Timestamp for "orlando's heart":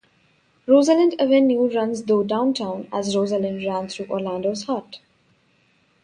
4.07-4.99